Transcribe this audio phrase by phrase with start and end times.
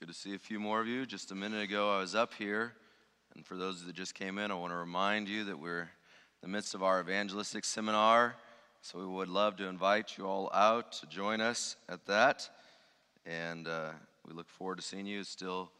[0.00, 1.04] Good to see a few more of you.
[1.04, 2.72] Just a minute ago, I was up here,
[3.34, 5.88] and for those that just came in, I want to remind you that we're in
[6.40, 8.34] the midst of our evangelistic seminar.
[8.80, 12.48] So we would love to invite you all out to join us at that.
[13.26, 13.90] And uh,
[14.26, 15.20] we look forward to seeing you.
[15.20, 15.70] It's still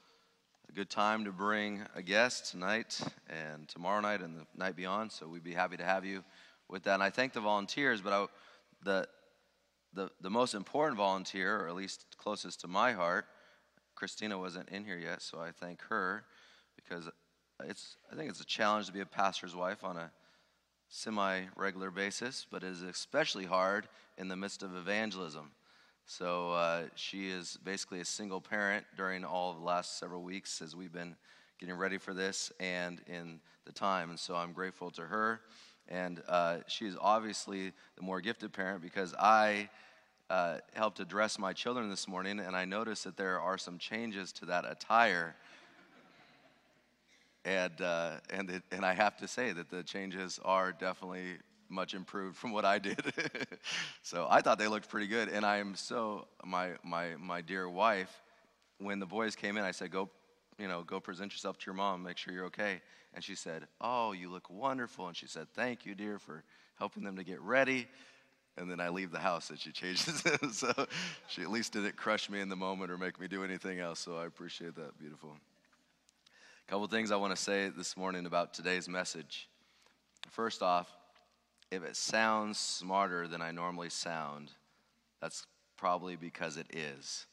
[0.68, 3.00] a good time to bring a guest tonight
[3.30, 5.12] and tomorrow night and the night beyond.
[5.12, 6.22] So we'd be happy to have you
[6.68, 6.92] with that.
[6.92, 8.26] And I thank the volunteers, but I,
[8.84, 9.08] the,
[9.94, 13.24] the, the most important volunteer, or at least closest to my heart,
[14.00, 16.24] Christina wasn't in here yet, so I thank her
[16.74, 17.10] because
[17.62, 20.10] it's, I think it's a challenge to be a pastor's wife on a
[20.88, 25.50] semi regular basis, but it is especially hard in the midst of evangelism.
[26.06, 30.62] So uh, she is basically a single parent during all of the last several weeks
[30.62, 31.14] as we've been
[31.58, 34.08] getting ready for this and in the time.
[34.08, 35.42] And so I'm grateful to her.
[35.88, 39.68] And uh, she is obviously the more gifted parent because I
[40.30, 44.30] uh, helped address my children this morning, and I noticed that there are some changes
[44.34, 45.34] to that attire.
[47.44, 51.94] And, uh, and, it, and I have to say that the changes are definitely much
[51.94, 53.00] improved from what I did.
[54.02, 55.28] so I thought they looked pretty good.
[55.28, 58.22] And I am so, my, my, my dear wife,
[58.78, 60.10] when the boys came in, I said, go,
[60.58, 62.80] you know, go present yourself to your mom, make sure you're okay.
[63.14, 65.08] And she said, oh, you look wonderful.
[65.08, 66.44] And she said, thank you, dear, for
[66.78, 67.88] helping them to get ready
[68.56, 70.52] and then I leave the house and she changes it.
[70.52, 70.72] so
[71.28, 74.00] she at least didn't crush me in the moment or make me do anything else.
[74.00, 74.98] So I appreciate that.
[74.98, 75.36] Beautiful.
[76.68, 79.48] A couple things I want to say this morning about today's message.
[80.30, 80.88] First off,
[81.70, 84.50] if it sounds smarter than I normally sound,
[85.20, 87.26] that's probably because it is.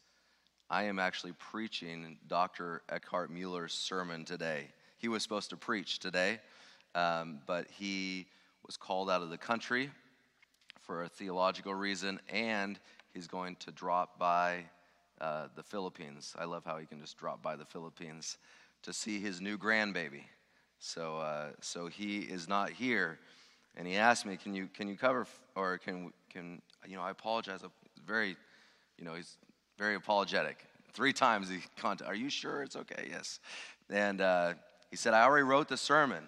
[0.69, 2.81] I am actually preaching Dr.
[2.89, 4.67] Ekkehardt Mueller's sermon today.
[4.97, 6.39] He was supposed to preach today,
[6.93, 8.27] um, but he
[8.65, 9.89] was called out of the country
[10.87, 12.79] for a theological reason, and
[13.13, 14.63] he's going to drop by
[15.19, 16.33] uh, the Philippines.
[16.39, 18.37] I love how he can just drop by the Philippines
[18.83, 20.23] to see his new grandbaby.
[20.79, 23.19] So, uh, so he is not here,
[23.75, 27.11] and he asked me, "Can you can you cover or can can you know?" I
[27.11, 27.61] apologize.
[28.05, 28.37] Very,
[28.97, 29.37] you know, he's
[29.77, 30.63] very apologetic.
[30.93, 32.07] Three times he contacted.
[32.07, 33.09] Are you sure it's okay?
[33.11, 33.39] Yes.
[33.89, 34.53] And uh,
[34.89, 36.23] he said, "I already wrote the sermon."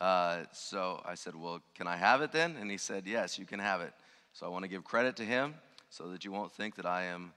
[0.00, 2.56] Uh, so I said, Well, can I have it then?
[2.56, 3.92] And he said, Yes, you can have it.
[4.32, 5.54] So I want to give credit to him
[5.90, 7.32] so that you won't think that I am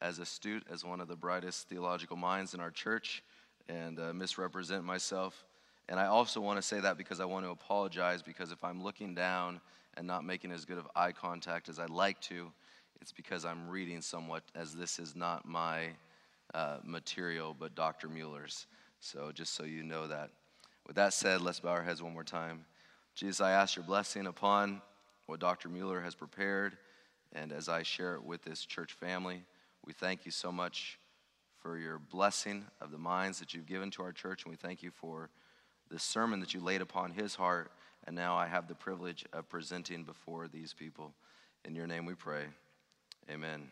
[0.00, 3.22] as astute as one of the brightest theological minds in our church
[3.68, 5.44] and uh, misrepresent myself.
[5.88, 8.82] And I also want to say that because I want to apologize because if I'm
[8.82, 9.60] looking down
[9.96, 12.50] and not making as good of eye contact as I'd like to,
[13.00, 15.88] it's because I'm reading somewhat, as this is not my
[16.54, 18.08] uh, material, but Dr.
[18.08, 18.66] Mueller's.
[19.00, 20.30] So just so you know that.
[20.86, 22.64] With that said, let's bow our heads one more time.
[23.14, 24.82] Jesus, I ask your blessing upon
[25.26, 25.68] what Dr.
[25.68, 26.76] Mueller has prepared,
[27.32, 29.44] and as I share it with this church family,
[29.84, 30.98] we thank you so much
[31.60, 34.82] for your blessing of the minds that you've given to our church, and we thank
[34.82, 35.30] you for
[35.90, 37.70] this sermon that you laid upon his heart,
[38.06, 41.12] and now I have the privilege of presenting before these people.
[41.64, 42.46] In your name we pray.
[43.30, 43.70] Amen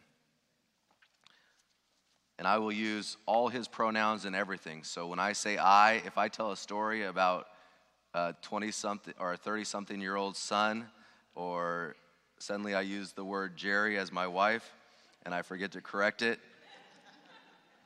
[2.41, 4.83] and I will use all his pronouns and everything.
[4.83, 7.49] So when I say I, if I tell a story about
[8.15, 10.87] a 20 something or a 30 something year old son,
[11.35, 11.97] or
[12.39, 14.73] suddenly I use the word Jerry as my wife
[15.27, 16.41] and I forget to correct it,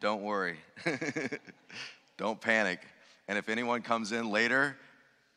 [0.01, 0.59] don't worry.
[2.17, 2.79] don't panic.
[3.27, 4.77] And if anyone comes in later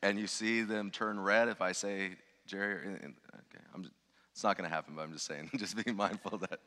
[0.00, 2.10] and you see them turn red, if I say
[2.46, 3.90] Jerry, okay, I'm,
[4.30, 6.60] it's not going to happen, but I'm just saying, just be mindful of that.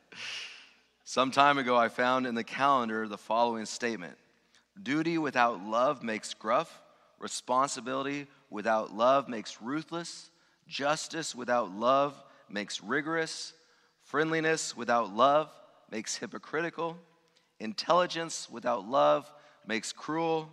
[1.04, 4.18] Some time ago, I found in the calendar the following statement.
[4.82, 6.82] Duty without love makes gruff,
[7.20, 10.30] responsibility without love makes ruthless,
[10.68, 13.54] justice without love makes rigorous,
[14.04, 15.50] friendliness without love
[15.90, 16.98] makes hypocritical,
[17.60, 19.30] intelligence without love
[19.66, 20.50] makes cruel,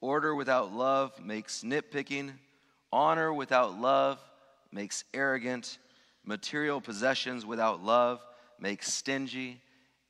[0.00, 2.32] order without love makes nitpicking,
[2.92, 4.18] honor without love
[4.72, 5.78] makes arrogant,
[6.24, 8.20] material possessions without love
[8.58, 9.60] makes stingy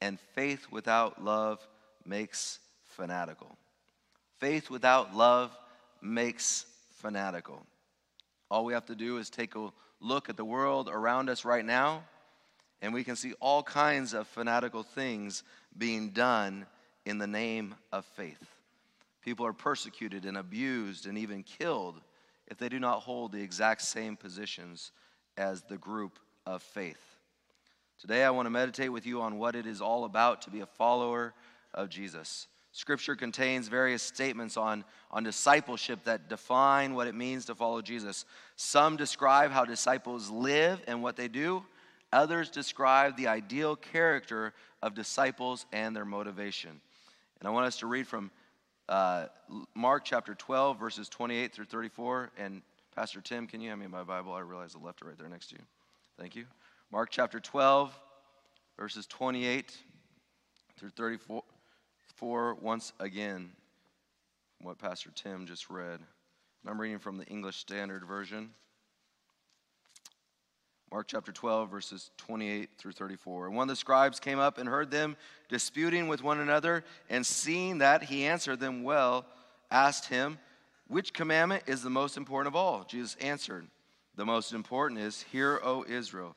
[0.00, 1.66] and faith without love
[2.04, 2.58] makes
[2.96, 3.56] fanatical.
[4.38, 5.56] Faith without love
[6.02, 6.66] makes
[6.96, 7.64] fanatical.
[8.50, 11.64] All we have to do is take a look at the world around us right
[11.64, 12.04] now,
[12.82, 15.42] and we can see all kinds of fanatical things
[15.76, 16.66] being done
[17.04, 18.44] in the name of faith.
[19.24, 22.00] People are persecuted and abused and even killed
[22.46, 24.92] if they do not hold the exact same positions
[25.36, 27.15] as the group of faith.
[27.98, 30.60] Today, I want to meditate with you on what it is all about to be
[30.60, 31.32] a follower
[31.72, 32.46] of Jesus.
[32.72, 38.26] Scripture contains various statements on, on discipleship that define what it means to follow Jesus.
[38.56, 41.64] Some describe how disciples live and what they do,
[42.12, 44.52] others describe the ideal character
[44.82, 46.78] of disciples and their motivation.
[47.40, 48.30] And I want us to read from
[48.90, 49.26] uh,
[49.74, 52.30] Mark chapter 12, verses 28 through 34.
[52.36, 52.60] And
[52.94, 54.34] Pastor Tim, can you hand me my Bible?
[54.34, 55.62] I realize I left it right there next to you.
[56.18, 56.44] Thank you.
[56.92, 57.92] Mark chapter 12,
[58.78, 59.76] verses 28
[60.78, 61.42] through 34.
[62.14, 63.50] four, Once again,
[64.62, 65.98] what Pastor Tim just read.
[65.98, 68.50] And I'm reading from the English Standard Version.
[70.92, 73.46] Mark chapter 12, verses 28 through 34.
[73.48, 75.16] And one of the scribes came up and heard them
[75.48, 79.26] disputing with one another, and seeing that he answered them well,
[79.72, 80.38] asked him,
[80.86, 82.84] Which commandment is the most important of all?
[82.84, 83.66] Jesus answered,
[84.14, 86.36] The most important is, Hear, O Israel,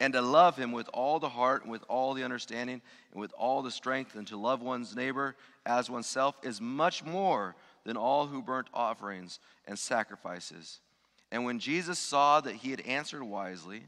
[0.00, 2.80] And to love him with all the heart, and with all the understanding,
[3.12, 5.36] and with all the strength, and to love one's neighbor
[5.66, 7.54] as oneself is much more
[7.84, 10.80] than all who burnt offerings and sacrifices.
[11.30, 13.82] And when Jesus saw that he had answered wisely,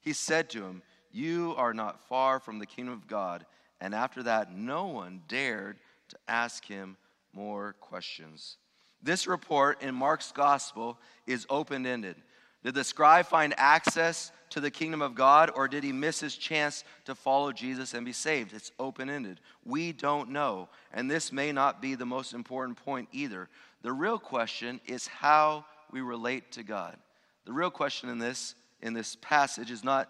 [0.00, 3.44] he said to him, You are not far from the kingdom of God.
[3.80, 5.78] And after that, no one dared
[6.08, 6.96] to ask him
[7.32, 8.56] more questions.
[9.02, 12.16] This report in Mark's gospel is open ended.
[12.64, 16.34] Did the scribe find access to the kingdom of God, or did he miss his
[16.34, 18.54] chance to follow Jesus and be saved?
[18.54, 19.38] It's open ended.
[19.66, 20.70] We don't know.
[20.94, 23.50] And this may not be the most important point either.
[23.82, 26.96] The real question is how we relate to God.
[27.44, 30.08] The real question in this, in this passage is not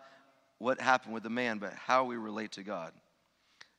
[0.59, 2.93] what happened with the man, but how we relate to God.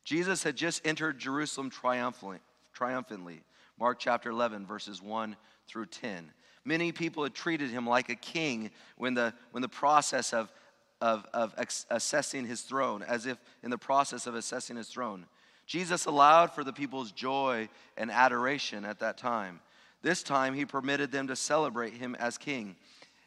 [0.03, 2.39] Jesus had just entered Jerusalem triumphantly,
[2.73, 3.41] triumphantly.
[3.79, 5.37] Mark chapter 11, verses 1
[5.69, 6.29] through 10.
[6.67, 10.51] Many people had treated him like a king when the, when the process of,
[10.99, 11.55] of, of
[11.89, 15.27] assessing his throne, as if in the process of assessing his throne.
[15.65, 19.61] Jesus allowed for the people's joy and adoration at that time.
[20.01, 22.75] This time, he permitted them to celebrate him as king.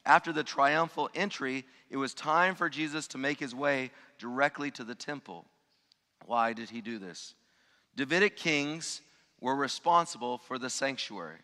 [0.04, 4.84] After the triumphal entry, it was time for Jesus to make his way directly to
[4.84, 5.46] the temple.
[6.26, 7.34] Why did he do this?
[7.96, 9.00] Davidic kings
[9.40, 11.38] were responsible for the sanctuary.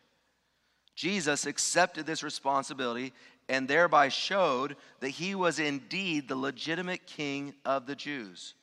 [0.96, 3.12] Jesus accepted this responsibility
[3.48, 8.54] and thereby showed that he was indeed the legitimate king of the Jews.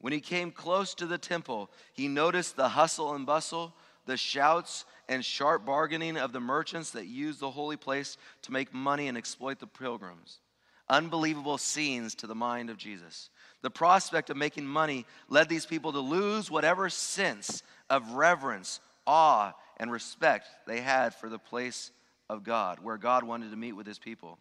[0.00, 3.74] When he came close to the temple, he noticed the hustle and bustle,
[4.06, 8.72] the shouts and sharp bargaining of the merchants that used the holy place to make
[8.72, 10.40] money and exploit the pilgrims.
[10.88, 13.30] Unbelievable scenes to the mind of Jesus.
[13.62, 19.54] The prospect of making money led these people to lose whatever sense of reverence, awe,
[19.78, 21.90] and respect they had for the place
[22.28, 24.38] of God, where God wanted to meet with his people.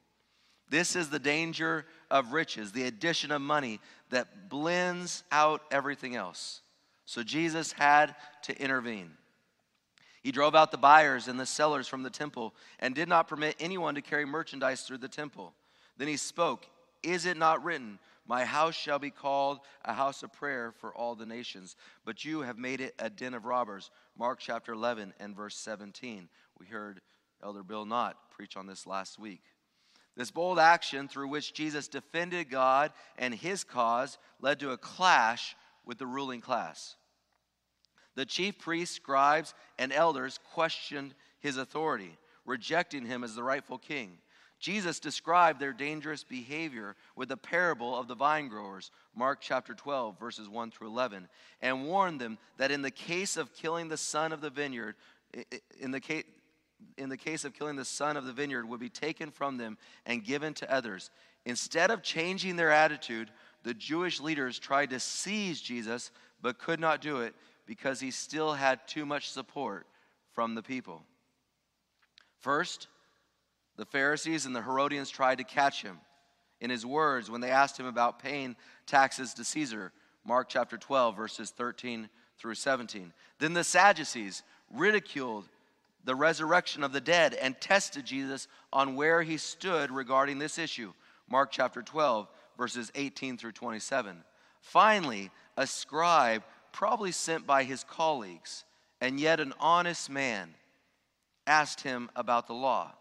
[0.69, 6.61] This is the danger of riches, the addition of money that blends out everything else.
[7.05, 9.11] So Jesus had to intervene.
[10.23, 13.55] He drove out the buyers and the sellers from the temple and did not permit
[13.59, 15.53] anyone to carry merchandise through the temple.
[15.97, 16.65] Then he spoke,
[17.03, 17.99] Is it not written?
[18.25, 21.75] My house shall be called a house of prayer for all the nations,
[22.05, 23.91] but you have made it a den of robbers.
[24.17, 26.29] Mark chapter 11 and verse 17.
[26.57, 27.01] We heard
[27.43, 29.41] Elder Bill Knott preach on this last week.
[30.15, 35.55] This bold action through which Jesus defended God and his cause led to a clash
[35.85, 36.95] with the ruling class.
[38.15, 44.19] The chief priests, scribes, and elders questioned his authority, rejecting him as the rightful king.
[44.63, 50.17] Jesus described their dangerous behavior with the parable of the vine growers, Mark chapter 12,
[50.17, 51.27] verses 1 through 11,
[51.61, 54.95] and warned them that in the case of killing the son of the vineyard,
[55.81, 56.23] in the case,
[56.97, 59.77] in the case of killing the son of the vineyard, would be taken from them
[60.05, 61.11] and given to others.
[61.45, 63.31] Instead of changing their attitude,
[63.63, 66.09] the Jewish leaders tried to seize Jesus,
[66.41, 69.87] but could not do it because he still had too much support
[70.31, 71.03] from the people.
[72.39, 72.87] First,
[73.77, 75.99] the Pharisees and the Herodians tried to catch him
[76.61, 79.91] in his words when they asked him about paying taxes to Caesar.
[80.25, 83.13] Mark chapter 12, verses 13 through 17.
[83.39, 85.49] Then the Sadducees ridiculed
[86.05, 90.93] the resurrection of the dead and tested Jesus on where he stood regarding this issue.
[91.29, 92.27] Mark chapter 12,
[92.57, 94.23] verses 18 through 27.
[94.61, 98.65] Finally, a scribe, probably sent by his colleagues,
[99.01, 100.53] and yet an honest man,
[101.45, 102.93] asked him about the law.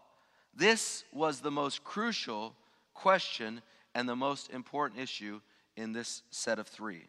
[0.55, 2.55] This was the most crucial
[2.93, 3.61] question
[3.95, 5.41] and the most important issue
[5.75, 7.07] in this set of three.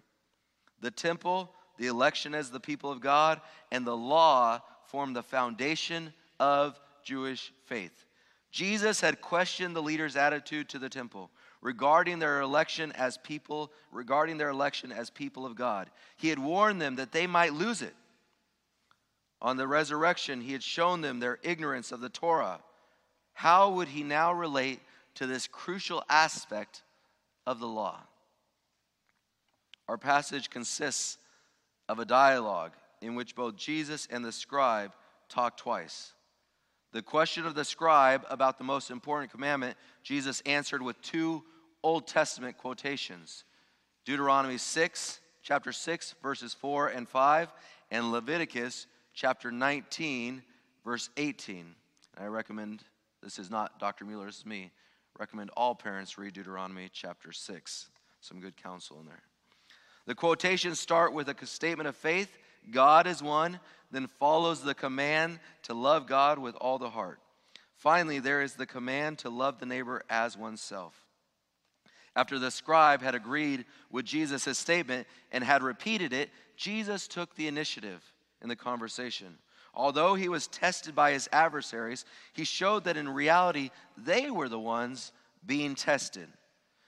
[0.81, 6.13] The temple, the election as the people of God, and the law form the foundation
[6.41, 8.07] of Jewish faith.
[8.51, 14.37] Jesus had questioned the leaders' attitude to the temple regarding their election as people, regarding
[14.37, 15.91] their election as people of God.
[16.17, 17.95] He had warned them that they might lose it.
[19.43, 22.61] On the resurrection, he had shown them their ignorance of the Torah.
[23.35, 24.81] How would he now relate
[25.17, 26.83] to this crucial aspect
[27.47, 28.01] of the law?
[29.89, 31.19] Our passage consists
[31.89, 32.73] of a dialogue
[33.03, 34.93] in which both Jesus and the scribe
[35.29, 36.13] talk twice.
[36.93, 41.43] The question of the scribe about the most important commandment, Jesus answered with two
[41.83, 43.45] Old Testament quotations
[44.05, 47.53] Deuteronomy 6, chapter 6, verses 4 and 5,
[47.91, 50.43] and Leviticus chapter 19,
[50.85, 51.75] verse 18.
[52.19, 52.85] I recommend,
[53.25, 54.05] this is not Dr.
[54.05, 54.71] Mueller, this is me,
[55.19, 57.89] recommend all parents read Deuteronomy chapter 6.
[58.21, 59.23] Some good counsel in there.
[60.07, 62.37] The quotations start with a statement of faith
[62.71, 67.21] God is one, then follows the command to love God with all the heart.
[67.77, 70.95] Finally, there is the command to love the neighbor as oneself.
[72.17, 77.49] After the scribe had agreed with Jesus' statement and had repeated it, Jesus took the
[77.49, 78.03] initiative
[78.41, 79.37] in the conversation.
[79.75, 84.59] Although he was tested by his adversaries, he showed that in reality they were the
[84.59, 85.13] ones
[85.45, 86.29] being tested.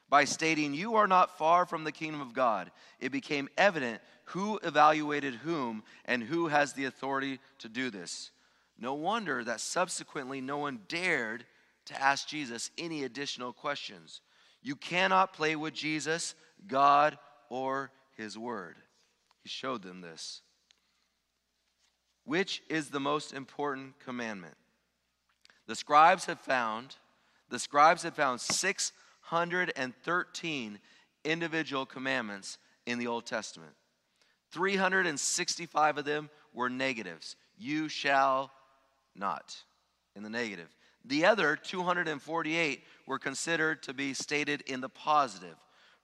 [0.08, 4.58] By stating, You are not far from the kingdom of God, it became evident who
[4.62, 8.30] evaluated whom and who has the authority to do this.
[8.78, 11.44] No wonder that subsequently no one dared
[11.86, 14.20] to ask Jesus any additional questions.
[14.62, 16.34] You cannot play with Jesus,
[16.66, 18.76] God, or His Word.
[19.42, 20.42] He showed them this.
[22.26, 24.56] Which is the most important commandment?
[25.66, 26.96] The scribes had found,
[27.48, 30.78] the scribes had found 613
[31.24, 33.72] individual commandments in the Old Testament.
[34.50, 37.36] 365 of them were negatives.
[37.56, 38.50] You shall
[39.14, 39.56] not,
[40.14, 40.74] in the negative.
[41.04, 45.54] The other 248 were considered to be stated in the positive.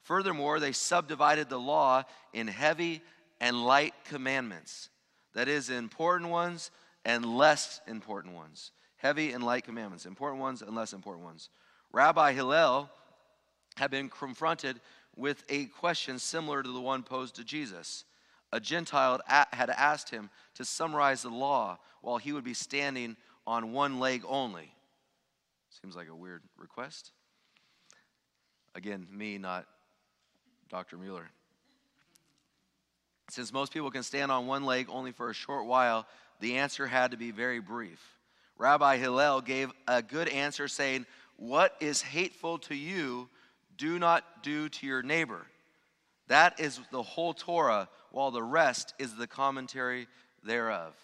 [0.02, 3.02] Furthermore, they subdivided the law in heavy
[3.40, 4.88] and light commandments.
[5.34, 6.70] That is, important ones
[7.04, 8.72] and less important ones.
[8.96, 11.48] Heavy and light commandments, important ones and less important ones.
[11.92, 12.90] Rabbi Hillel
[13.76, 14.80] had been confronted
[15.16, 18.04] with a question similar to the one posed to Jesus.
[18.52, 23.72] A Gentile had asked him to summarize the law while he would be standing on
[23.72, 24.74] one leg only.
[25.70, 27.12] Seems like a weird request.
[28.74, 29.66] Again, me, not
[30.68, 30.96] Dr.
[30.96, 31.30] Mueller.
[33.32, 36.06] Since most people can stand on one leg only for a short while,
[36.40, 38.00] the answer had to be very brief.
[38.58, 43.28] Rabbi Hillel gave a good answer saying, What is hateful to you,
[43.78, 45.46] do not do to your neighbor.
[46.28, 50.08] That is the whole Torah, while the rest is the commentary
[50.44, 50.94] thereof.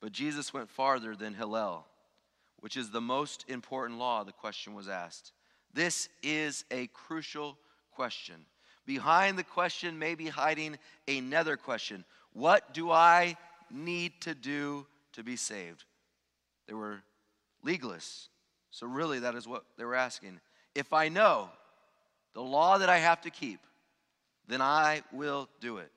[0.00, 1.86] But Jesus went farther than Hillel
[2.60, 5.32] which is the most important law, the question was asked.
[5.72, 7.58] This is a crucial
[7.90, 8.44] question.
[8.86, 13.36] Behind the question may be hiding another question What do I
[13.70, 15.84] need to do to be saved?
[16.66, 17.02] They were
[17.64, 18.28] legalists.
[18.70, 20.40] So, really, that is what they were asking.
[20.74, 21.48] If I know
[22.34, 23.60] the law that I have to keep,
[24.46, 25.90] then I will do it.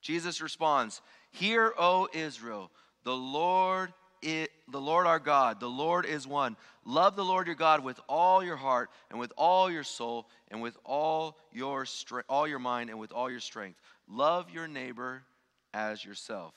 [0.00, 1.02] Jesus responds,
[1.32, 2.70] Hear, O Israel,
[3.04, 3.92] the Lord
[4.26, 6.56] it, the Lord our God, the Lord is one.
[6.84, 10.60] Love the Lord your God with all your heart and with all your soul and
[10.60, 13.80] with all your strength, all your mind and with all your strength.
[14.08, 15.22] Love your neighbor
[15.72, 16.54] as yourself.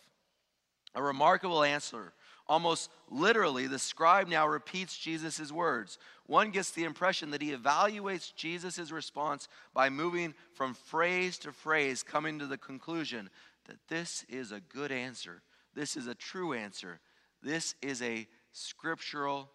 [0.95, 2.13] A remarkable answer.
[2.47, 5.99] Almost literally, the scribe now repeats Jesus' words.
[6.25, 12.01] One gets the impression that he evaluates Jesus' response by moving from phrase to phrase,
[12.01, 13.29] coming to the conclusion
[13.67, 15.43] that this is a good answer.
[15.75, 16.99] This is a true answer.
[17.41, 19.49] This is a scriptural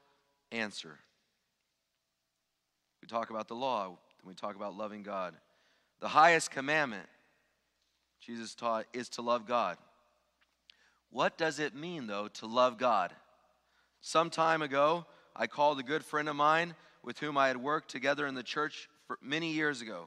[0.53, 0.99] answer.
[3.03, 5.35] We talk about the law, we talk about loving God.
[6.01, 7.07] The highest commandment,
[8.21, 9.77] Jesus taught, is to love God.
[11.11, 13.13] What does it mean, though, to love God?
[14.01, 17.91] Some time ago, I called a good friend of mine with whom I had worked
[17.91, 20.07] together in the church for many years ago.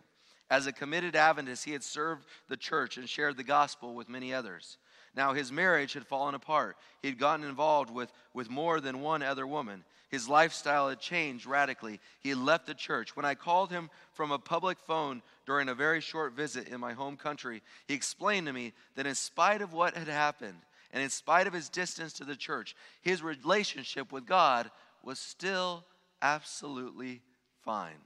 [0.49, 4.33] As a committed Adventist, he had served the church and shared the gospel with many
[4.33, 4.77] others.
[5.17, 6.77] Now, his marriage had fallen apart.
[7.01, 9.83] He had gotten involved with, with more than one other woman.
[10.09, 11.99] His lifestyle had changed radically.
[12.19, 13.15] He had left the church.
[13.15, 16.93] When I called him from a public phone during a very short visit in my
[16.93, 20.59] home country, he explained to me that in spite of what had happened,
[20.93, 24.69] and in spite of his distance to the church, his relationship with God
[25.01, 25.83] was still
[26.21, 27.23] absolutely
[27.63, 28.03] fine.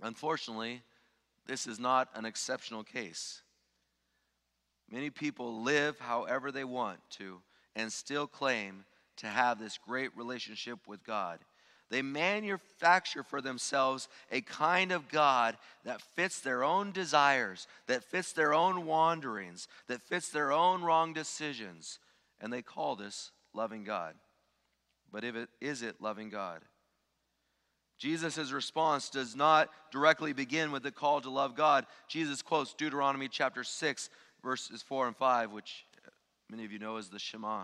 [0.00, 0.82] Unfortunately,
[1.46, 3.42] this is not an exceptional case.
[4.90, 7.40] Many people live however they want to
[7.74, 8.84] and still claim
[9.16, 11.40] to have this great relationship with God.
[11.90, 18.32] They manufacture for themselves a kind of God that fits their own desires, that fits
[18.32, 21.98] their own wanderings, that fits their own wrong decisions.
[22.40, 24.14] And they call this loving God.
[25.12, 26.62] But if it, is it loving God?
[27.98, 31.86] Jesus' response does not directly begin with the call to love God.
[32.08, 34.10] Jesus quotes Deuteronomy chapter 6,
[34.44, 35.86] verses 4 and 5, which
[36.50, 37.62] many of you know as the Shema.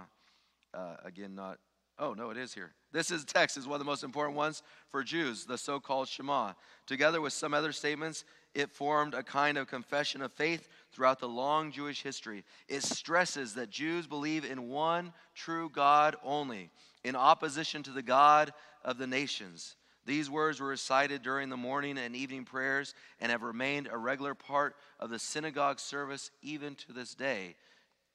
[0.72, 1.58] Uh, again, not,
[1.98, 2.72] oh, no, it is here.
[2.90, 6.54] This is text is one of the most important ones for Jews, the so-called Shema.
[6.86, 11.28] Together with some other statements, it formed a kind of confession of faith throughout the
[11.28, 12.44] long Jewish history.
[12.68, 16.70] It stresses that Jews believe in one true God only,
[17.04, 18.52] in opposition to the God
[18.84, 19.76] of the nations.
[20.06, 24.34] These words were recited during the morning and evening prayers and have remained a regular
[24.34, 27.56] part of the synagogue service even to this day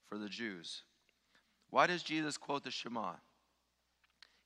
[0.07, 0.81] for the Jews.
[1.69, 3.13] Why does Jesus quote the Shema?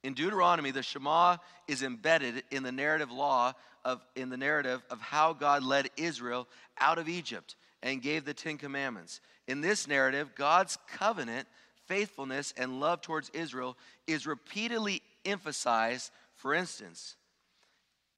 [0.03, 3.53] In Deuteronomy, the Shema is embedded in the narrative law
[3.85, 6.47] of in the narrative of how God led Israel
[6.79, 9.21] out of Egypt and gave the 10 commandments.
[9.47, 11.47] In this narrative, God's covenant,
[11.85, 16.11] faithfulness and love towards Israel is repeatedly emphasized.
[16.35, 17.15] For instance,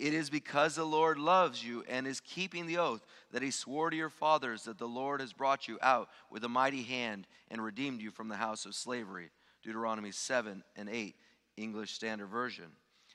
[0.02, 3.92] it is because the Lord loves you and is keeping the oath that he swore
[3.92, 7.64] to your fathers that the Lord has brought you out with a mighty hand and
[7.64, 9.30] redeemed you from the house of slavery.
[9.62, 11.16] Deuteronomy 7 and 8.
[11.56, 12.66] English Standard Version.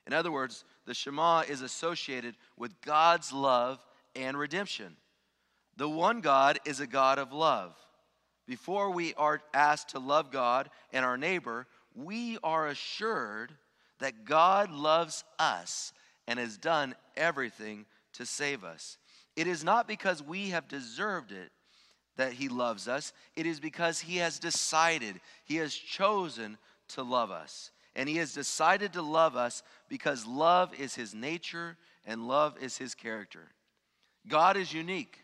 [0.07, 4.97] In other words, the Shema is associated with God's love and redemption.
[5.77, 7.75] The one God is a God of love.
[8.47, 11.67] Before we are asked to love God and our neighbor,
[11.97, 13.53] we are assured
[13.99, 15.93] that God loves us
[16.27, 18.99] and has done everything to save us.
[19.37, 21.51] It is not because we have deserved it
[22.17, 26.57] that He loves us, it is because He has decided, He has chosen
[26.89, 31.77] to love us and He has decided to love us because love is His nature
[32.05, 33.49] and love is His character.
[34.29, 35.19] God is unique.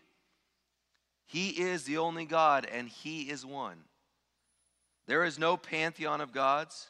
[1.26, 3.78] He is the only God, and He is one.
[5.06, 6.88] There is no pantheon of gods.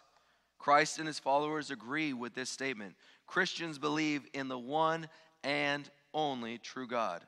[0.58, 2.94] Christ and his followers agree with this statement.
[3.26, 5.08] Christians believe in the one
[5.42, 7.22] and only true God.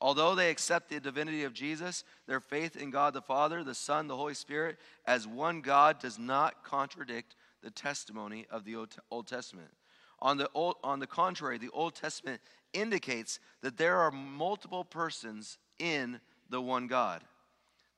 [0.00, 4.08] Although they accept the divinity of Jesus, their faith in God the Father, the Son,
[4.08, 8.74] the Holy Spirit as one God does not contradict the testimony of the
[9.10, 9.70] Old Testament.
[10.18, 12.40] On the, old, on the contrary, the Old Testament
[12.72, 17.22] indicates that there are multiple persons in the one God.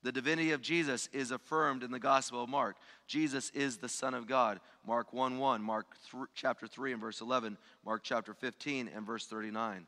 [0.05, 2.77] The divinity of Jesus is affirmed in the Gospel of Mark.
[3.07, 4.61] Jesus is the Son of God.
[4.87, 9.25] Mark 1 1, Mark th- chapter 3 and verse 11, Mark chapter 15 and verse
[9.25, 9.87] 39.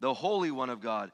[0.00, 1.12] The Holy One of God,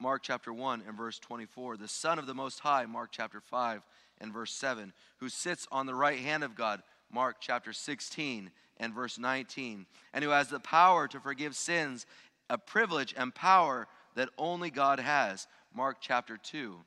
[0.00, 1.76] Mark chapter 1 and verse 24.
[1.76, 3.82] The Son of the Most High, Mark chapter 5
[4.18, 8.94] and verse 7, who sits on the right hand of God, Mark chapter 16 and
[8.94, 12.06] verse 19, and who has the power to forgive sins,
[12.48, 15.46] a privilege and power that only God has.
[15.74, 16.78] Mark chapter 2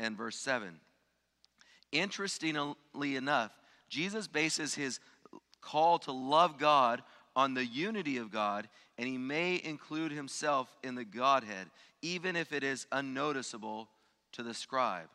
[0.00, 0.80] and verse 7.
[1.92, 2.74] Interestingly
[3.16, 3.52] enough,
[3.88, 4.98] Jesus bases his
[5.60, 7.02] call to love God
[7.36, 11.68] on the unity of God, and he may include himself in the Godhead,
[12.02, 13.88] even if it is unnoticeable
[14.32, 15.08] to the scribe.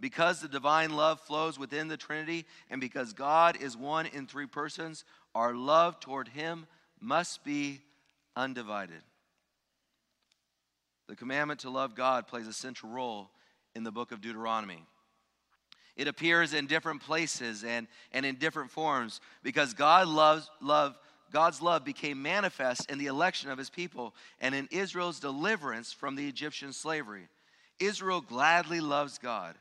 [0.00, 4.46] Because the divine love flows within the Trinity, and because God is one in three
[4.46, 6.66] persons, our love toward Him
[7.00, 7.80] must be
[8.34, 9.00] undivided.
[11.08, 13.30] The commandment to love God plays a central role
[13.76, 14.82] in the book of Deuteronomy.
[15.96, 20.98] It appears in different places and, and in different forms because God loves, love,
[21.30, 26.16] God's love became manifest in the election of his people and in Israel's deliverance from
[26.16, 27.28] the Egyptian slavery.
[27.78, 29.54] Israel gladly loves God.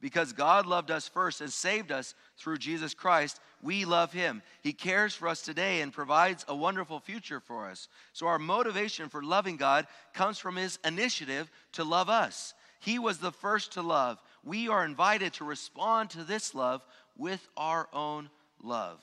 [0.00, 4.42] Because God loved us first and saved us through Jesus Christ, we love Him.
[4.60, 7.86] He cares for us today and provides a wonderful future for us.
[8.12, 12.52] So, our motivation for loving God comes from His initiative to love us.
[12.82, 14.18] He was the first to love.
[14.44, 16.84] We are invited to respond to this love
[17.16, 18.28] with our own
[18.62, 19.00] love.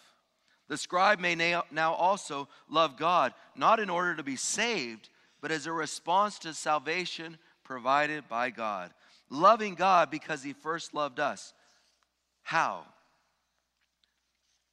[0.68, 5.10] The scribe may now also love God, not in order to be saved,
[5.42, 8.92] but as a response to salvation provided by God
[9.30, 11.54] loving God because he first loved us.
[12.42, 12.86] How?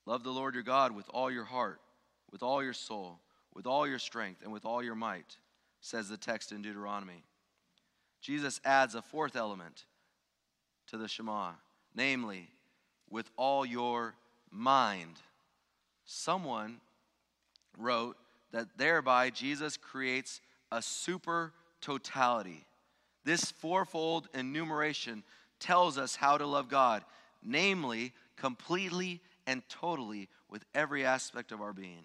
[0.07, 1.81] Love the Lord your God with all your heart,
[2.31, 3.21] with all your soul,
[3.55, 5.37] with all your strength, and with all your might,
[5.81, 7.25] says the text in Deuteronomy.
[8.27, 9.85] Jesus adds a fourth element
[10.89, 11.53] to the Shema,
[11.95, 12.49] namely,
[13.09, 14.15] with all your
[14.51, 15.17] mind.
[16.05, 16.81] Someone
[17.79, 18.17] wrote
[18.53, 20.41] that thereby Jesus creates
[20.73, 22.67] a super totality
[23.27, 25.25] this fourfold enumeration
[25.59, 27.03] tells us how to love God,
[27.43, 32.05] namely, completely and totally with every aspect of our being.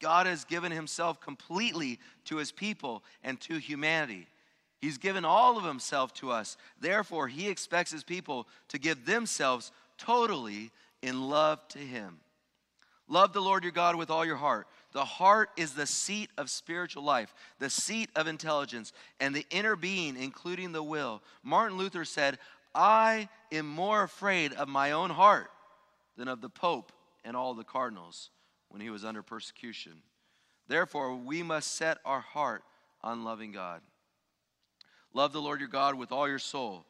[0.00, 4.26] God has given himself completely to his people and to humanity.
[4.84, 6.58] He's given all of himself to us.
[6.78, 12.18] Therefore, he expects his people to give themselves totally in love to him.
[13.08, 14.66] Love the Lord your God with all your heart.
[14.92, 19.74] The heart is the seat of spiritual life, the seat of intelligence, and the inner
[19.74, 21.22] being, including the will.
[21.42, 22.36] Martin Luther said,
[22.74, 25.48] I am more afraid of my own heart
[26.18, 26.92] than of the Pope
[27.24, 28.28] and all the cardinals
[28.68, 30.02] when he was under persecution.
[30.68, 32.64] Therefore, we must set our heart
[33.02, 33.80] on loving God.
[35.14, 36.84] Love the Lord your God with all your soul.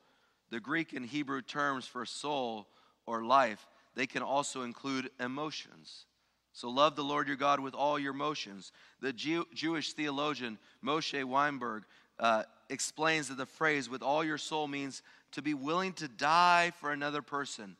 [0.50, 2.66] The Greek and Hebrew terms for soul
[3.06, 6.06] or life, they can also include emotions.
[6.52, 8.72] So love the Lord your God with all your emotions.
[9.00, 11.84] The Jew, Jewish theologian Moshe Weinberg
[12.18, 16.72] uh, explains that the phrase with all your soul means to be willing to die
[16.80, 17.76] for another person.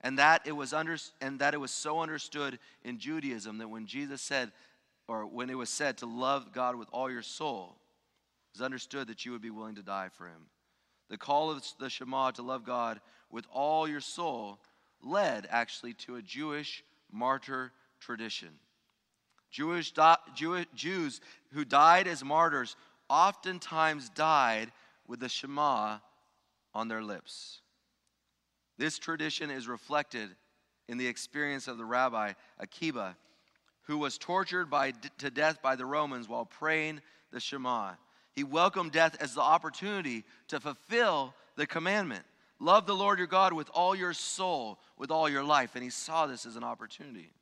[0.00, 3.86] And that it was under, and that it was so understood in Judaism that when
[3.86, 4.52] Jesus said,
[5.06, 7.76] or when it was said to love God with all your soul,
[8.52, 10.46] was understood that you would be willing to die for him.
[11.08, 14.58] The call of the Shema to love God with all your soul
[15.02, 18.50] led actually to a Jewish martyr tradition.
[19.50, 19.92] Jewish,
[20.74, 21.20] Jews
[21.52, 22.76] who died as martyrs
[23.10, 24.72] oftentimes died
[25.06, 25.98] with the Shema
[26.72, 27.60] on their lips.
[28.78, 30.30] This tradition is reflected
[30.88, 33.16] in the experience of the rabbi Akiba,
[33.82, 37.92] who was tortured by, to death by the Romans while praying the Shema.
[38.34, 42.24] He welcomed death as the opportunity to fulfill the commandment
[42.62, 45.74] love the Lord your God with all your soul, with all your life.
[45.74, 47.32] And he saw this as an opportunity.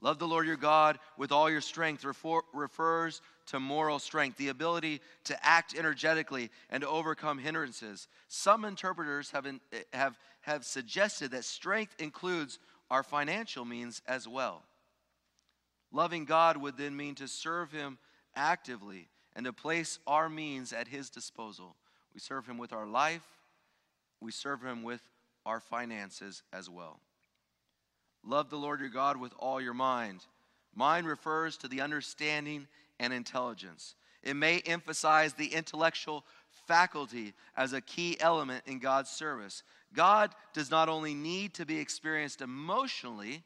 [0.00, 4.48] Love the Lord your God with all your strength refer, refers to moral strength, the
[4.48, 8.08] ability to act energetically and to overcome hindrances.
[8.28, 9.60] Some interpreters have, in,
[9.92, 12.58] have, have suggested that strength includes
[12.90, 14.64] our financial means as well.
[15.92, 17.98] Loving God would then mean to serve Him
[18.34, 21.76] actively and to place our means at His disposal.
[22.14, 23.26] We serve Him with our life,
[24.20, 25.02] we serve Him with
[25.44, 27.00] our finances as well.
[28.24, 30.24] Love the Lord your God with all your mind.
[30.74, 32.68] Mind refers to the understanding
[33.00, 33.96] and intelligence.
[34.22, 36.24] It may emphasize the intellectual
[36.66, 39.64] faculty as a key element in God's service.
[39.92, 43.42] God does not only need to be experienced emotionally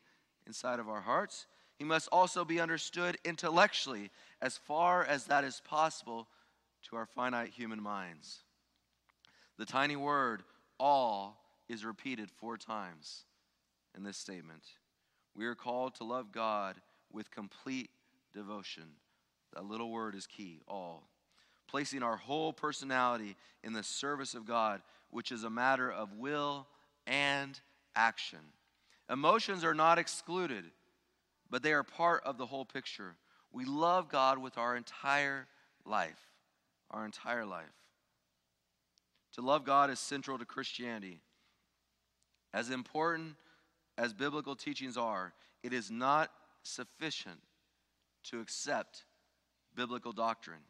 [0.47, 1.47] inside of our hearts,
[1.79, 4.11] He must also be understood intellectually
[4.41, 6.29] as far as that is possible
[6.89, 8.41] to our finite human minds.
[9.59, 10.43] The tiny word,
[10.79, 13.25] all, is repeated four times
[13.97, 14.63] in this statement.
[15.35, 16.77] We are called to love God
[17.13, 17.91] with complete
[18.33, 18.85] devotion.
[19.55, 21.09] That little word is key, all.
[21.69, 26.67] Placing our whole personality in the service of God, which is a matter of will
[27.07, 27.59] and
[27.95, 28.39] action.
[29.11, 30.65] Emotions are not excluded,
[31.51, 33.17] but they are part of the whole picture.
[33.53, 35.47] We love God with our entire
[35.85, 36.21] life.
[36.91, 37.65] Our entire life.
[39.35, 41.21] To love God is central to Christianity.
[42.55, 43.35] As important
[43.99, 46.31] as biblical teachings are, it is not
[46.63, 47.41] sufficient
[48.25, 49.05] to accept
[49.75, 50.63] biblical doctrines.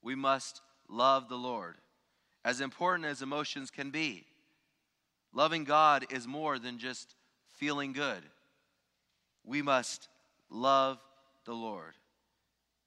[0.00, 1.76] We must love the Lord.
[2.44, 4.26] As important as emotions can be,
[5.32, 7.14] loving God is more than just
[7.52, 8.22] feeling good.
[9.44, 10.08] We must
[10.50, 10.98] love
[11.44, 11.94] the Lord.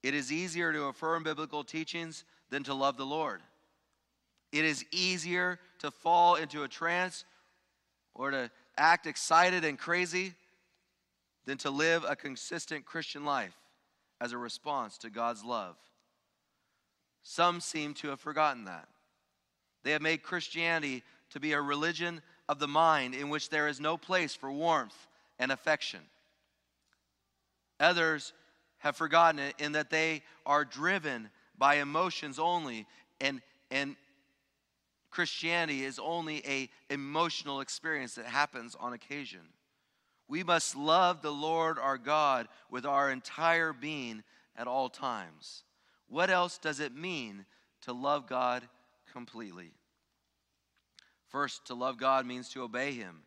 [0.02, 3.40] It is easier to affirm biblical teachings than to love the Lord.
[4.52, 7.24] It is easier to fall into a trance
[8.14, 10.34] or to act excited and crazy
[11.44, 13.56] than to live a consistent Christian life
[14.20, 15.76] as a response to God's love.
[17.22, 18.88] Some seem to have forgotten that.
[19.82, 23.80] They have made Christianity to be a religion of the mind in which there is
[23.80, 25.06] no place for warmth
[25.38, 26.00] and affection.
[27.80, 28.32] Others
[28.78, 32.86] have forgotten it in that they are driven by emotions only
[33.20, 33.96] and, and
[35.10, 39.40] Christianity is only a emotional experience that happens on occasion.
[40.28, 44.22] We must love the Lord our God with our entire being
[44.56, 45.64] at all times.
[46.08, 47.46] What else does it mean
[47.82, 48.68] to love God
[49.10, 49.70] completely?
[51.28, 53.22] First, to love God means to obey Him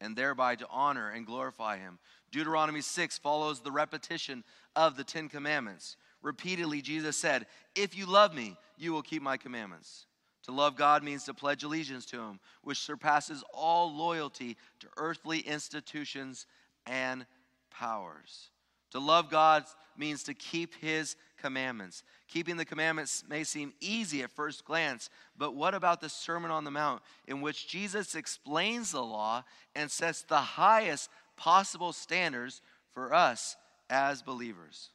[0.00, 1.98] and thereby to honor and glorify Him.
[2.30, 5.96] Deuteronomy 6 follows the repetition of the Ten Commandments.
[6.22, 10.06] Repeatedly, Jesus said, If you love me, you will keep my commandments.
[10.44, 15.40] To love God means to pledge allegiance to Him, which surpasses all loyalty to earthly
[15.40, 16.46] institutions
[16.86, 17.24] and
[17.70, 18.50] powers.
[18.90, 19.64] To love God
[19.96, 22.04] means to keep His commandments.
[22.26, 26.64] Keeping the commandments may seem easy at first glance, but what about the Sermon on
[26.64, 32.62] the Mount, in which Jesus explains the law and sets the highest possible standards
[32.94, 33.56] for us
[33.90, 34.88] as believers.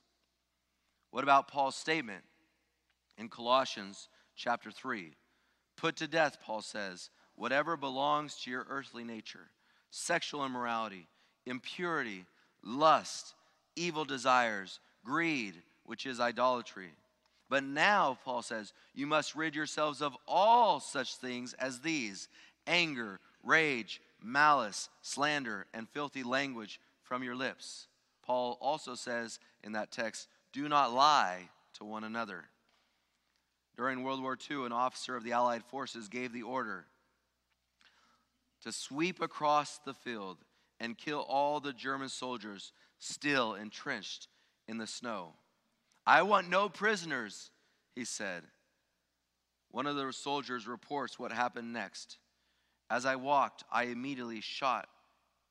[1.11, 2.23] What about Paul's statement
[3.19, 5.13] in Colossians chapter 3?
[5.77, 9.51] Put to death, Paul says, whatever belongs to your earthly nature
[9.91, 11.07] sexual immorality,
[11.45, 12.25] impurity,
[12.63, 13.35] lust,
[13.75, 15.55] evil desires, greed,
[15.89, 16.91] which is idolatry.
[17.49, 22.27] But now, Paul says, you must rid yourselves of all such things as these
[22.67, 27.87] anger, rage, malice, slander, and filthy language from your lips.
[28.23, 31.49] Paul also says in that text, do not lie
[31.79, 32.43] to one another.
[33.75, 36.85] During World War II, an officer of the Allied forces gave the order
[38.61, 40.37] to sweep across the field
[40.79, 44.27] and kill all the German soldiers still entrenched
[44.67, 45.33] in the snow.
[46.09, 47.51] I want no prisoners,
[47.93, 48.41] he said.
[49.69, 52.17] One of the soldiers reports what happened next.
[52.89, 54.89] As I walked, I immediately shot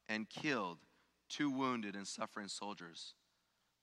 [0.08, 0.78] and killed
[1.28, 3.14] two wounded and suffering soldiers.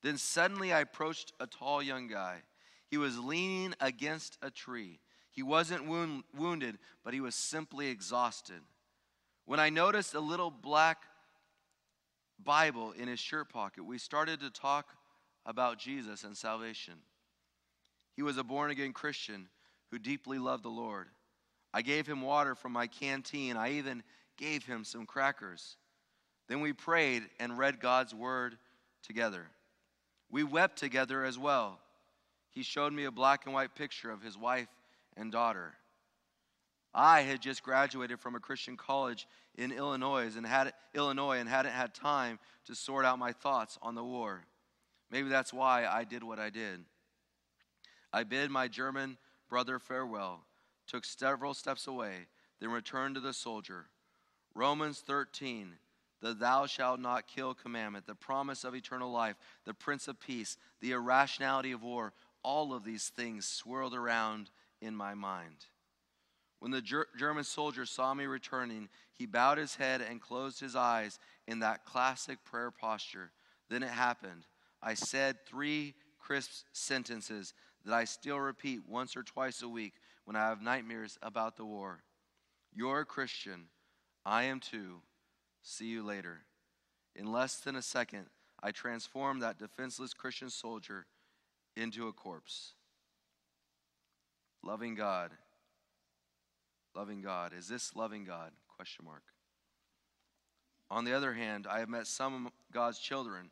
[0.03, 2.39] Then suddenly I approached a tall young guy.
[2.89, 4.99] He was leaning against a tree.
[5.31, 8.59] He wasn't wound, wounded, but he was simply exhausted.
[9.45, 11.03] When I noticed a little black
[12.37, 14.87] Bible in his shirt pocket, we started to talk
[15.45, 16.95] about Jesus and salvation.
[18.15, 19.47] He was a born again Christian
[19.91, 21.07] who deeply loved the Lord.
[21.73, 23.57] I gave him water from my canteen.
[23.57, 24.03] I even
[24.37, 25.77] gave him some crackers.
[26.47, 28.57] Then we prayed and read God's word
[29.03, 29.47] together.
[30.31, 31.79] We wept together as well.
[32.51, 34.69] He showed me a black and white picture of his wife
[35.17, 35.73] and daughter.
[36.93, 39.27] I had just graduated from a Christian college
[39.57, 43.95] in Illinois and had Illinois and hadn't had time to sort out my thoughts on
[43.95, 44.45] the war.
[45.11, 46.85] Maybe that's why I did what I did.
[48.11, 49.17] I bid my German
[49.49, 50.45] brother farewell,
[50.87, 52.27] took several steps away,
[52.59, 53.85] then returned to the soldier.
[54.53, 55.73] Romans 13
[56.21, 60.57] the thou shalt not kill commandment, the promise of eternal life, the prince of peace,
[60.81, 64.49] the irrationality of war, all of these things swirled around
[64.81, 65.65] in my mind.
[66.59, 70.75] When the Ger- German soldier saw me returning, he bowed his head and closed his
[70.75, 73.31] eyes in that classic prayer posture.
[73.69, 74.45] Then it happened.
[74.85, 79.93] I said three crisp sentences that I still repeat once or twice a week
[80.25, 82.03] when I have nightmares about the war.
[82.71, 83.65] You're a Christian.
[84.23, 85.01] I am too.
[85.63, 86.41] See you later.
[87.15, 88.27] In less than a second,
[88.61, 91.07] I transformed that defenseless Christian soldier
[91.75, 92.73] into a corpse.
[94.63, 95.31] Loving God.
[96.95, 97.53] Loving God.
[97.57, 98.51] Is this loving God?
[98.75, 99.23] Question mark.
[100.91, 103.49] On the other hand, I have met some of God's children,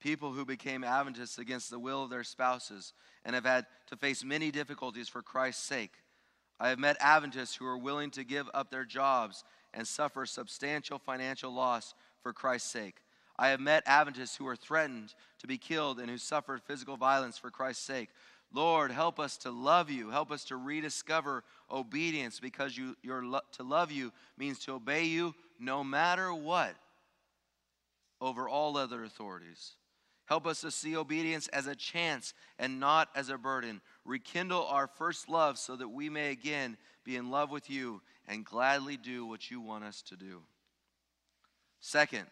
[0.00, 2.92] people who became Adventists against the will of their spouses
[3.24, 5.92] and have had to face many difficulties for Christ's sake.
[6.58, 10.98] I have met Adventists who are willing to give up their jobs and suffer substantial
[10.98, 12.96] financial loss for Christ's sake.
[13.38, 17.36] I have met Adventists who were threatened to be killed and who suffered physical violence
[17.36, 18.08] for Christ's sake.
[18.52, 20.08] Lord, help us to love you.
[20.10, 25.34] Help us to rediscover obedience because you, lo- to love you means to obey you
[25.58, 26.74] no matter what
[28.20, 29.72] over all other authorities.
[30.26, 33.80] Help us to see obedience as a chance and not as a burden.
[34.04, 38.44] Rekindle our first love so that we may again be in love with you and
[38.44, 40.42] gladly do what you want us to do.
[41.80, 42.26] Second,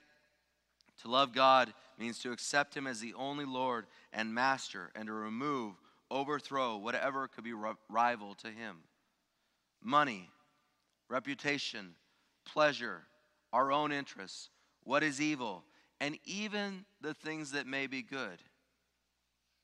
[1.02, 5.12] to love God means to accept Him as the only Lord and Master and to
[5.12, 5.74] remove,
[6.10, 7.54] overthrow whatever could be
[7.88, 8.78] rival to Him.
[9.82, 10.30] Money,
[11.08, 11.94] reputation,
[12.44, 13.02] pleasure,
[13.52, 14.50] our own interests,
[14.82, 15.62] what is evil,
[16.00, 18.38] and even the things that may be good,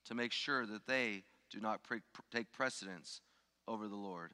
[0.06, 2.00] to make sure that they do not pre-
[2.32, 3.20] take precedence
[3.68, 4.30] over the Lord.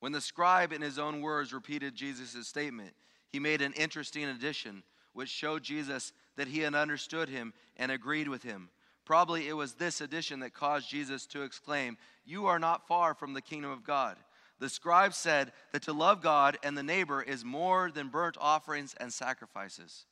[0.00, 2.94] When the scribe, in his own words, repeated Jesus' statement,
[3.28, 8.28] he made an interesting addition, which showed Jesus that he had understood him and agreed
[8.28, 8.70] with him.
[9.04, 13.34] Probably it was this addition that caused Jesus to exclaim, You are not far from
[13.34, 14.16] the kingdom of God.
[14.58, 18.94] The scribe said that to love God and the neighbor is more than burnt offerings
[19.00, 20.06] and sacrifices.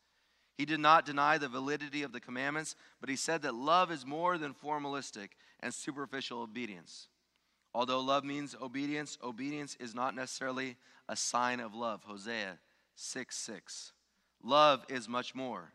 [0.58, 4.04] He did not deny the validity of the commandments, but he said that love is
[4.04, 5.28] more than formalistic
[5.60, 7.06] and superficial obedience.
[7.72, 10.76] Although love means obedience, obedience is not necessarily
[11.08, 12.02] a sign of love.
[12.02, 12.58] Hosea
[12.96, 13.92] 6 6.
[14.42, 15.72] Love is much more.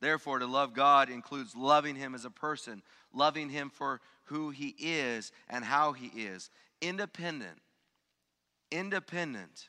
[0.00, 2.82] Therefore, to love God includes loving Him as a person,
[3.12, 7.58] loving Him for who He is and how He is, independent,
[8.70, 9.68] independent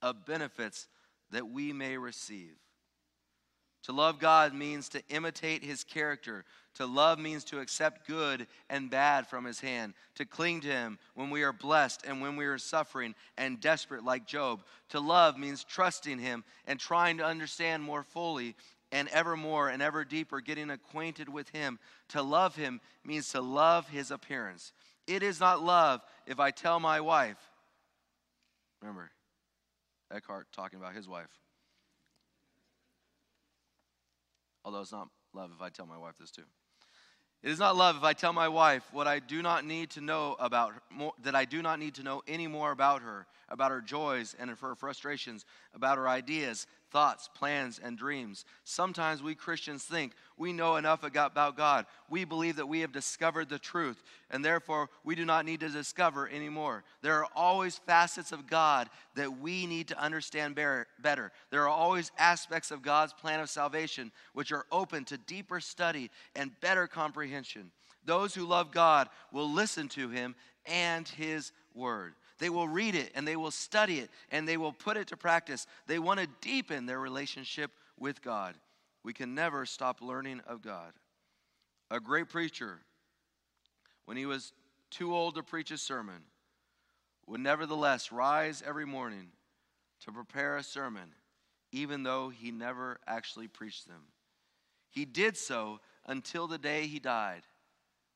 [0.00, 0.88] of benefits
[1.30, 2.56] that we may receive.
[3.84, 6.44] To love God means to imitate his character.
[6.76, 10.98] To love means to accept good and bad from his hand, to cling to him
[11.14, 14.62] when we are blessed and when we are suffering and desperate, like Job.
[14.90, 18.54] To love means trusting him and trying to understand more fully
[18.92, 21.78] and ever more and ever deeper, getting acquainted with him.
[22.10, 24.72] To love him means to love his appearance.
[25.06, 27.38] It is not love if I tell my wife,
[28.80, 29.10] remember,
[30.12, 31.41] Ekkehardt talking about his wife.
[34.64, 36.44] Although it's not love if I tell my wife this too.
[37.42, 40.00] It is not love if I tell my wife what I do not need to
[40.00, 43.26] know about her, more, that I do not need to know any more about her,
[43.52, 48.44] about her joys and her frustrations, about her ideas, thoughts, plans, and dreams.
[48.64, 51.86] Sometimes we Christians think we know enough about God.
[52.10, 55.68] We believe that we have discovered the truth, and therefore we do not need to
[55.68, 56.82] discover anymore.
[57.02, 61.32] There are always facets of God that we need to understand better.
[61.50, 66.10] There are always aspects of God's plan of salvation which are open to deeper study
[66.34, 67.70] and better comprehension.
[68.04, 70.34] Those who love God will listen to Him
[70.66, 72.14] and His Word.
[72.38, 75.16] They will read it and they will study it and they will put it to
[75.16, 75.66] practice.
[75.86, 78.56] They want to deepen their relationship with God.
[79.04, 80.92] We can never stop learning of God.
[81.90, 82.78] A great preacher,
[84.06, 84.52] when he was
[84.90, 86.22] too old to preach a sermon,
[87.26, 89.28] would nevertheless rise every morning
[90.04, 91.14] to prepare a sermon,
[91.70, 94.02] even though he never actually preached them.
[94.90, 97.42] He did so until the day he died.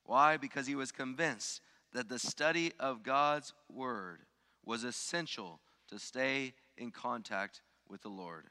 [0.04, 0.36] Why?
[0.36, 1.60] Because he was convinced
[1.96, 4.18] that the study of God's Word
[4.66, 8.44] was essential to stay in contact with the Lord.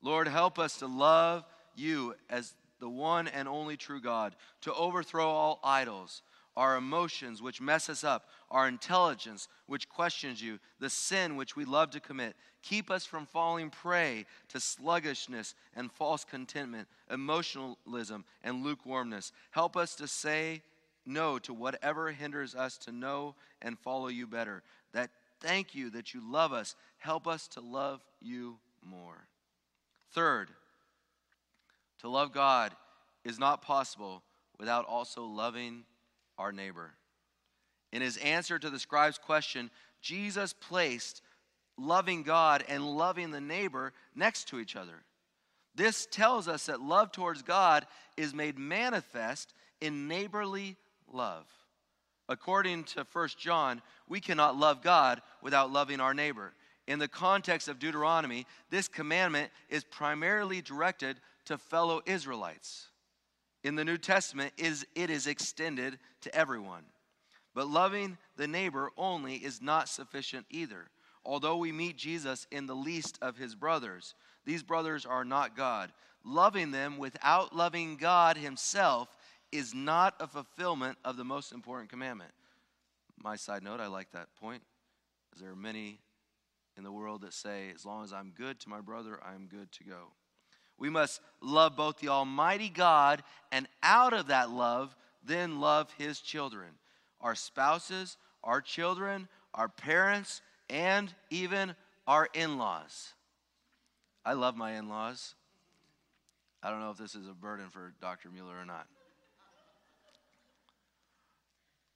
[0.00, 5.28] Lord, help us to love you as the one and only true God, to overthrow
[5.28, 6.22] all idols,
[6.56, 11.66] our emotions which mess us up, our intelligence which questions you, the sin which we
[11.66, 12.36] love to commit.
[12.62, 19.32] Keep us from falling prey to sluggishness and false contentment, emotionalism and lukewarmness.
[19.50, 20.62] Help us to say
[21.06, 24.62] no to whatever hinders us to know and follow you better.
[24.92, 26.74] That thank you that you love us.
[26.98, 29.28] Help us to love you more.
[30.12, 30.50] Third,
[32.00, 32.72] to love God
[33.24, 34.22] is not possible
[34.58, 35.84] without also loving
[36.38, 36.92] our neighbor.
[37.92, 41.22] In his answer to the scribe's question, Jesus placed
[41.78, 45.04] loving God and loving the neighbor next to each other.
[45.74, 50.76] This tells us that love towards God is made manifest in neighborly
[51.12, 51.46] love.
[52.28, 56.54] According to 1 John, we cannot love God without loving our neighbor.
[56.86, 62.88] In the context of Deuteronomy, this commandment is primarily directed to fellow Israelites.
[63.64, 66.84] In the New Testament, it is extended to everyone.
[67.54, 70.90] But loving the neighbor only is not sufficient either.
[71.24, 74.14] Although we meet Jesus in the least of his brothers,
[74.44, 75.90] these brothers are not God.
[76.24, 79.15] Loving them without loving God himself
[79.52, 82.32] is not a fulfillment of the most important commandment.
[83.22, 84.62] My side note, I like that point.
[85.40, 86.00] There are many
[86.76, 89.72] in the world that say, as long as I'm good to my brother, I'm good
[89.72, 90.12] to go.
[90.78, 96.20] We must love both the Almighty God and out of that love, then love His
[96.20, 96.68] children,
[97.20, 101.74] our spouses, our children, our parents, and even
[102.06, 103.14] our in laws.
[104.24, 105.34] I love my in laws.
[106.62, 108.28] I don't know if this is a burden for Dr.
[108.28, 108.86] Mueller or not.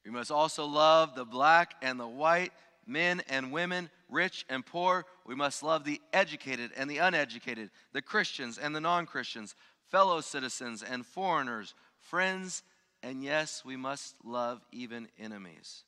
[0.05, 2.53] We must also love the black and the white,
[2.87, 5.05] men and women, rich and poor.
[5.27, 9.55] We must love the educated and the uneducated, the Christians and the non Christians,
[9.91, 12.63] fellow citizens and foreigners, friends,
[13.03, 15.85] and yes, we must love even enemies.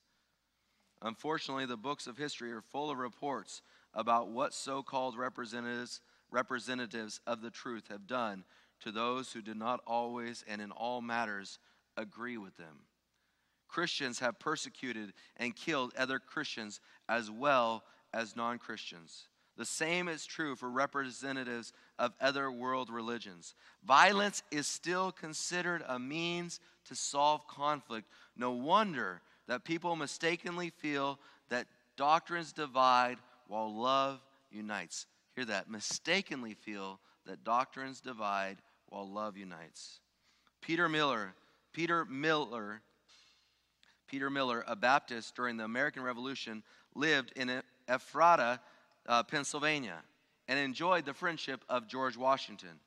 [1.01, 3.63] Unfortunately, the books of history are full of reports
[3.95, 8.45] about what so called representatives, representatives of the truth have done
[8.81, 11.59] to those who did not always and in all matters
[11.97, 12.81] agree with them.
[13.73, 19.29] Christians have persecuted and killed other Christians as well as non Christians.
[19.57, 23.55] The same is true for representatives of other world religions.
[23.83, 28.09] Violence is still considered a means to solve conflict.
[28.37, 34.21] No wonder that people mistakenly feel that doctrines divide while love
[34.51, 35.07] unites.
[35.35, 35.71] Hear that.
[35.71, 38.59] Mistakenly feel that doctrines divide
[38.89, 40.01] while love unites.
[40.61, 41.35] Peter Miller,
[41.73, 42.83] Peter Miller
[44.13, 46.63] Peter Miller, a Baptist during the American Revolution,
[46.95, 48.61] lived in Ephrata,
[49.07, 50.03] uh, Pennsylvania,
[50.49, 52.79] and enjoyed the friendship of George Washington.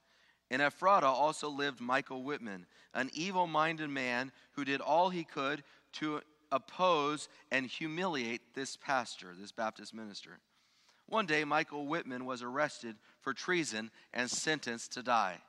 [0.51, 5.63] In Ephrata also lived Michael Whitman, an evil minded man who did all he could
[5.93, 6.21] to
[6.51, 10.37] oppose and humiliate this pastor, this Baptist minister.
[11.07, 15.39] One day, Michael Whitman was arrested for treason and sentenced to die.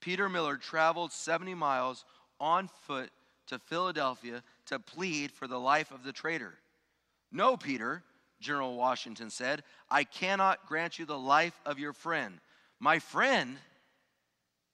[0.00, 2.04] Peter Miller traveled 70 miles
[2.38, 3.10] on foot
[3.48, 6.54] to Philadelphia to plead for the life of the traitor.
[7.30, 8.02] No, Peter,
[8.40, 12.38] General Washington said, I cannot grant you the life of your friend.
[12.78, 13.56] My friend,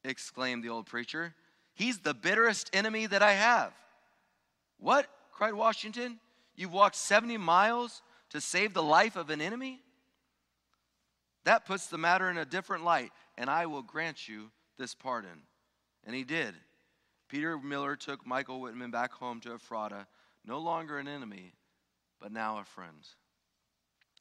[0.05, 1.35] exclaimed the old preacher,
[1.73, 3.73] he's the bitterest enemy that I have.
[4.79, 5.09] What?
[5.33, 6.21] cried Washington.
[6.55, 9.81] You've walked 70 miles to save the life of an enemy?
[11.45, 15.43] That puts the matter in a different light, and I will grant you this pardon.
[16.05, 16.55] And he did.
[17.35, 20.07] Peter Miller took Michael Whitman back home to Ephrata,
[20.47, 21.53] no longer an enemy,
[22.21, 23.09] but now a friend.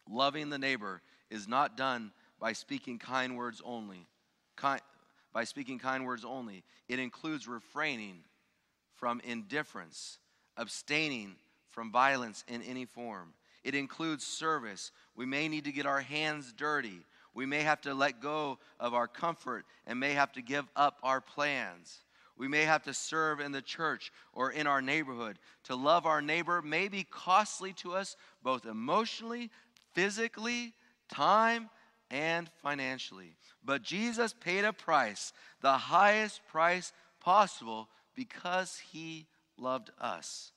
[0.09, 0.99] Loving the neighbor
[1.29, 4.07] is not done by speaking kind words only.
[4.55, 4.81] Kind,
[5.31, 6.63] by speaking kind words only.
[6.89, 8.23] It includes refraining
[8.95, 10.17] from indifference,
[10.57, 11.35] abstaining
[11.69, 13.35] from violence in any form.
[13.63, 14.91] It includes service.
[15.15, 17.05] We may need to get our hands dirty.
[17.35, 20.97] We may have to let go of our comfort and may have to give up
[21.03, 21.99] our plans.
[22.37, 25.37] We may have to serve in the church or in our neighborhood.
[25.65, 29.51] To love our neighbor may be costly to us, both emotionally,
[29.93, 30.73] physically,
[31.09, 31.69] time,
[32.09, 33.35] and financially.
[33.63, 39.27] But Jesus paid a price, the highest price possible, because he
[39.57, 40.51] loved us.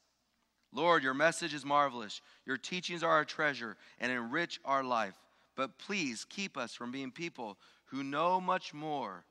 [0.72, 2.20] Lord, your message is marvelous.
[2.44, 5.14] Your teachings are a treasure and enrich our life.
[5.56, 7.56] But please keep us from being people
[7.86, 9.24] who know much more,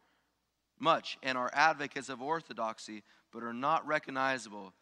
[0.80, 4.73] much, and are advocates of orthodoxy, but are not recognizable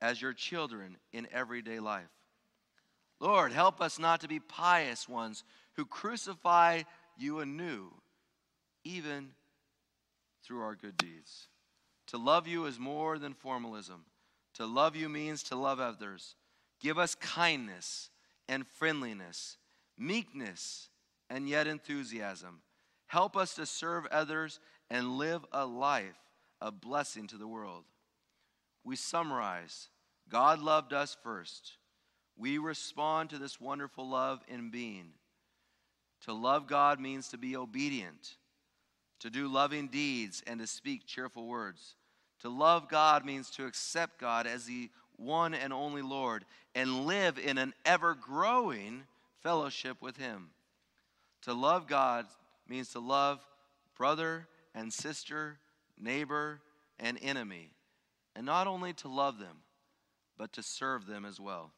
[0.00, 2.10] as your children in everyday life.
[3.20, 5.44] Lord, help us not to be pious ones
[5.74, 6.82] who crucify
[7.18, 7.92] you anew,
[8.84, 9.30] even
[10.42, 11.48] through our good deeds.
[12.08, 14.04] To love you is more than formalism.
[14.54, 16.34] To love you means to love others.
[16.80, 18.10] Give us kindness
[18.48, 19.58] and friendliness,
[19.98, 20.88] meekness,
[21.28, 22.62] and yet enthusiasm.
[23.06, 24.60] Help us to serve others
[24.90, 26.18] and live a life
[26.60, 27.84] of blessing to the world.
[28.84, 29.88] We summarize
[30.28, 31.72] God loved us first.
[32.36, 35.08] We respond to this wonderful love in being.
[36.22, 38.36] To love God means to be obedient,
[39.20, 41.96] to do loving deeds, and to speak cheerful words.
[42.42, 47.38] To love God means to accept God as the one and only Lord and live
[47.38, 49.02] in an ever growing
[49.42, 50.50] fellowship with Him.
[51.42, 52.26] To love God
[52.68, 53.40] means to love
[53.96, 55.58] brother and sister,
[55.98, 56.60] neighbor
[56.98, 57.72] and enemy,
[58.36, 59.58] and not only to love them,
[60.38, 61.72] but to serve them as well.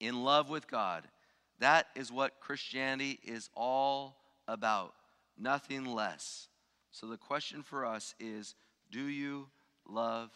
[0.00, 1.04] In love with God,
[1.60, 4.16] that is what Christianity is all
[4.46, 4.94] about,
[5.36, 6.48] nothing less.
[6.90, 8.54] So the question for us is
[8.90, 9.48] do you
[9.88, 10.30] love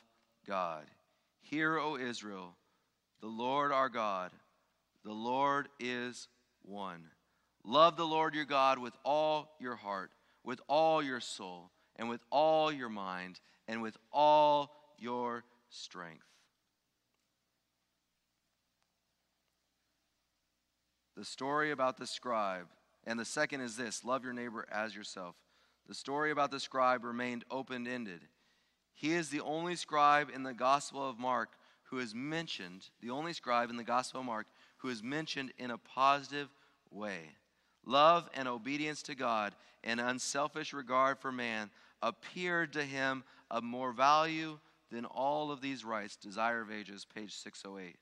[0.46, 0.84] God?
[1.40, 2.56] Hear, O Israel,
[3.20, 4.30] the Lord our God,
[5.04, 6.28] the Lord is
[6.62, 7.04] one.
[7.64, 10.10] Love the Lord your God with all your heart,
[10.44, 16.24] with all your soul, and with all your mind, and with all your strength.
[21.16, 22.66] The story about the scribe,
[23.04, 25.36] and the second is this love your neighbor as yourself.
[25.86, 28.22] The story about the scribe remained open ended.
[28.94, 31.50] He is the only scribe in the Gospel of Mark
[31.84, 34.46] who is mentioned, the only scribe in the Gospel of Mark
[34.78, 36.48] who is mentioned in a positive
[36.90, 37.36] way.
[37.84, 39.54] Love and obedience to God
[39.84, 41.70] and unselfish regard for man
[42.02, 44.58] appeared to him of more value
[44.90, 46.16] than all of these rites.
[46.16, 47.96] Desire of Ages, page 608.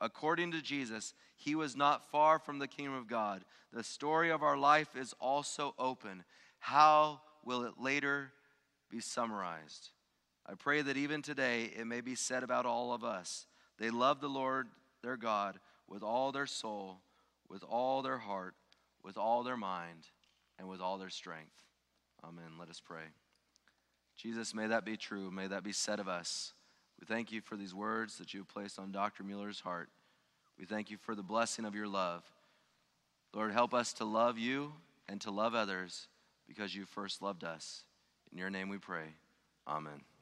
[0.00, 3.44] According to Jesus, he was not far from the kingdom of God.
[3.72, 6.24] The story of our life is also open.
[6.58, 8.32] How will it later
[8.90, 9.90] be summarized?
[10.46, 13.46] I pray that even today it may be said about all of us.
[13.78, 14.68] They love the Lord
[15.02, 15.58] their God
[15.88, 17.00] with all their soul,
[17.48, 18.54] with all their heart,
[19.04, 20.08] with all their mind,
[20.58, 21.62] and with all their strength.
[22.24, 22.58] Amen.
[22.58, 23.02] Let us pray.
[24.16, 25.30] Jesus, may that be true.
[25.30, 26.52] May that be said of us.
[27.00, 29.24] We thank you for these words that you have placed on Dr.
[29.24, 29.90] Mueller's heart.
[30.58, 32.22] We thank you for the blessing of your love.
[33.34, 34.72] Lord, help us to love you
[35.08, 36.06] and to love others
[36.46, 37.82] because you first loved us.
[38.30, 39.14] In your name we pray.
[39.66, 40.13] Amen.